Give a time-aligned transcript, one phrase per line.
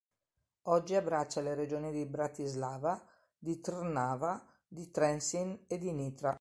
[0.63, 2.99] Oggi abbraccia le regioni di Bratislava,
[3.37, 6.29] di Trnava, di Trenčín e di Nitra.